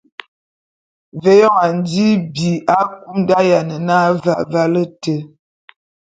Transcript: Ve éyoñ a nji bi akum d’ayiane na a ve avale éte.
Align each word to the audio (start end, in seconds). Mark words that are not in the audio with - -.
Ve 1.21 1.31
éyoñ 1.37 1.55
a 1.63 1.65
nji 1.77 2.07
bi 2.33 2.47
akum 2.79 3.17
d’ayiane 3.27 3.75
na 3.87 3.95
a 4.07 4.11
ve 4.23 4.31
avale 4.41 4.77
éte. 4.85 5.15